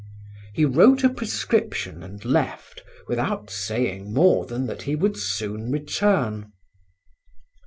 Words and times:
He 0.55 0.65
wrote 0.65 1.03
a 1.03 1.09
prescription 1.09 2.01
and 2.01 2.25
left 2.25 2.81
without 3.07 3.51
saying 3.51 4.11
more 4.11 4.47
than 4.47 4.65
that 4.65 4.81
he 4.81 4.95
would 4.95 5.15
soon 5.15 5.71
return. 5.71 6.51